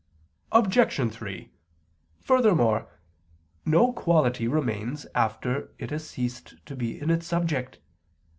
Obj. 0.51 1.13
3: 1.13 1.51
Furthermore, 2.21 2.87
no 3.67 3.93
quality 3.93 4.47
remains 4.47 5.05
after 5.13 5.75
it 5.77 5.91
has 5.91 6.09
ceased 6.09 6.55
to 6.65 6.75
be 6.75 6.99
in 6.99 7.11
its 7.11 7.27
subject. 7.27 7.77